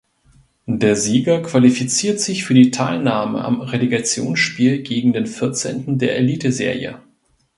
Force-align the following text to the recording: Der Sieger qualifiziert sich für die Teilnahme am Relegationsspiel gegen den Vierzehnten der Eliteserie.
Der 0.65 0.95
Sieger 0.95 1.43
qualifiziert 1.43 2.19
sich 2.19 2.43
für 2.43 2.55
die 2.55 2.71
Teilnahme 2.71 3.45
am 3.45 3.61
Relegationsspiel 3.61 4.81
gegen 4.81 5.13
den 5.13 5.27
Vierzehnten 5.27 5.99
der 5.99 6.17
Eliteserie. 6.17 6.97